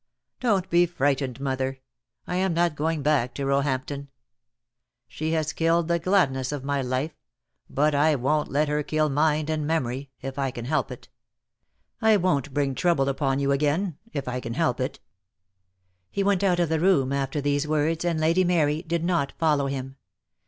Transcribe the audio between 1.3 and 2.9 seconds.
mother. I am not